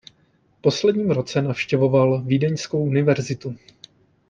[0.57, 3.55] V posledním roce navštěvoval Vídeňskou univerzitu.